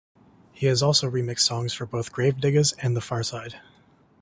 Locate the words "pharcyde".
3.01-3.59